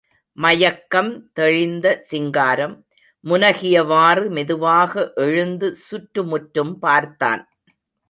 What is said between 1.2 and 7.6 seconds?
தெளிந்த சிங்காரம், முனகியவாறு மெதுவாக எழுந்து சுற்று முற்றும் பார்த்தான்.